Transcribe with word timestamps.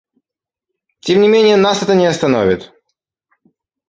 Тем 1.01 1.21
не 1.21 1.27
менее 1.29 1.57
нас 1.57 1.83
это 1.83 1.93
не 1.93 2.07
остановит. 2.07 2.71